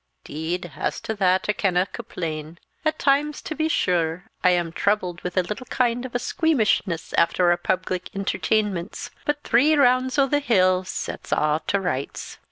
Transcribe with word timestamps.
"'Deed, 0.23 0.71
as 0.77 0.99
to 0.99 1.13
that 1.13 1.45
I 1.47 1.53
canna 1.53 1.85
compleen. 1.85 2.57
At 2.83 2.97
times, 2.97 3.39
to 3.43 3.53
be 3.53 3.69
sure, 3.69 4.31
I 4.43 4.49
am 4.49 4.71
troubled 4.71 5.21
with 5.21 5.37
a 5.37 5.43
little 5.43 5.67
kind 5.67 6.05
of 6.07 6.15
a 6.15 6.17
squeamishness 6.17 7.13
after 7.19 7.51
our 7.51 7.57
public 7.57 8.09
interteenments; 8.11 9.11
but 9.27 9.43
three 9.43 9.75
rounds 9.75 10.17
o' 10.17 10.25
the 10.25 10.39
hill 10.39 10.83
sets 10.85 11.31
a' 11.31 11.61
to 11.67 11.79
rights." 11.79 12.39